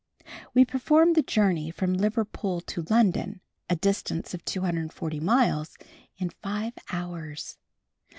[0.55, 5.77] We performed the journey from Liverpool to London, a distance of 240 miles,
[6.17, 7.59] in five hours.